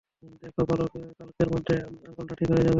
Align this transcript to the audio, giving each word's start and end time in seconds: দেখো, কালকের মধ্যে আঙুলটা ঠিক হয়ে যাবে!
দেখো, 0.41 0.61
কালকের 0.69 1.49
মধ্যে 1.53 1.73
আঙুলটা 2.09 2.33
ঠিক 2.39 2.47
হয়ে 2.49 2.57
যাবে! 2.57 2.69